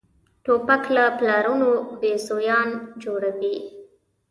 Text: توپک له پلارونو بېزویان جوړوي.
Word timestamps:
توپک 0.45 0.83
له 0.95 1.03
پلارونو 1.17 1.69
بېزویان 2.01 2.69
جوړوي. 3.03 3.55